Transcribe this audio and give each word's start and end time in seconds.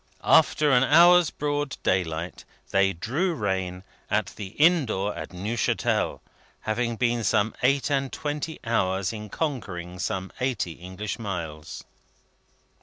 After 0.25 0.71
an 0.71 0.83
hour's 0.83 1.29
broad 1.29 1.77
daylight, 1.83 2.43
they 2.71 2.91
drew 2.91 3.35
rein 3.35 3.83
at 4.09 4.33
the 4.35 4.47
inn 4.57 4.87
door 4.87 5.15
at 5.15 5.29
Neuchatel, 5.31 6.21
having 6.61 6.95
been 6.95 7.23
some 7.23 7.53
eight 7.61 7.91
and 7.91 8.11
twenty 8.11 8.57
hours 8.63 9.13
in 9.13 9.29
conquering 9.29 9.99
some 9.99 10.31
eighty 10.39 10.71
English 10.71 11.19
miles. 11.19 11.83